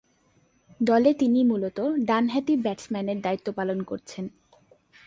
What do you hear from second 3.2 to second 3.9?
দায়িত্ব পালন